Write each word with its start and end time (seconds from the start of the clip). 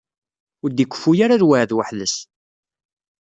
Ur 0.63 0.69
d-ikeffu 0.71 1.11
ara 1.25 1.41
lweɛd 1.41 1.71
weḥd-s. 1.75 2.15